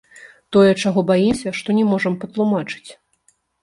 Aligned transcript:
Тое, 0.57 0.71
чаго 0.85 1.05
баімся, 1.13 1.55
што 1.61 1.79
не 1.83 1.87
можам 1.93 2.13
патлумачыць. 2.27 2.87